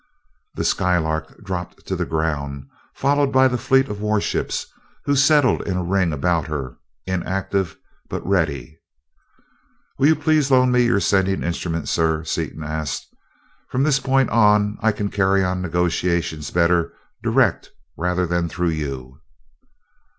The 0.55 0.63
Skylark 0.65 1.43
dropped 1.43 1.85
to 1.85 1.95
the 1.95 2.07
ground, 2.07 2.67
followed 2.95 3.31
by 3.31 3.47
the 3.47 3.55
fleet 3.59 3.87
of 3.87 4.01
warships, 4.01 4.65
who 5.05 5.15
settled 5.15 5.61
in 5.61 5.77
a 5.77 5.83
ring 5.83 6.11
about 6.11 6.47
her 6.47 6.77
inactive, 7.05 7.77
but 8.09 8.25
ready. 8.25 8.79
"Will 9.99 10.07
you 10.07 10.15
please 10.15 10.49
loan 10.49 10.71
me 10.71 10.85
your 10.87 10.99
sending 11.01 11.43
instrument, 11.43 11.87
sir?" 11.87 12.23
Seaton 12.23 12.63
asked. 12.63 13.09
"From 13.69 13.83
this 13.83 13.99
point 13.99 14.31
on 14.31 14.79
I 14.81 14.91
can 14.91 15.09
carry 15.11 15.43
on 15.45 15.61
negotiations 15.61 16.49
better 16.49 16.93
direct 17.21 17.69
than 17.95 18.49
through 18.49 18.69
you." 18.69 19.19